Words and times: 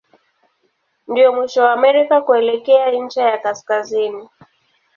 Ndio 1.07 1.33
mwisho 1.33 1.63
wa 1.63 1.71
Amerika 1.73 2.21
kuelekea 2.21 2.91
ncha 2.91 3.21
ya 3.23 3.37
kaskazini. 3.37 4.29